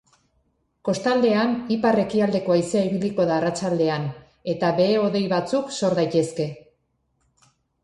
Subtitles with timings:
[0.87, 4.09] Kostaldean ipar-ekialdeko haizea ibiliko da arratsaldean,
[4.55, 6.51] eta behe hodei batzuk sor daitezke.